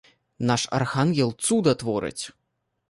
Наш 0.51 0.63
архангел 0.79 1.31
цуда 1.49 1.77
творыць! 1.85 2.23